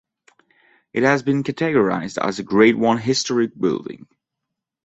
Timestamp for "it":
0.93-1.03